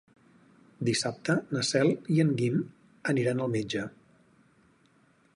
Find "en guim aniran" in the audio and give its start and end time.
2.23-3.43